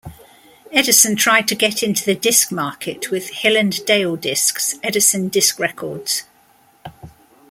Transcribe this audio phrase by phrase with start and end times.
[0.71, 6.23] Edison tried to get into the disc market with hill-and-dale discs, Edison Disc Records.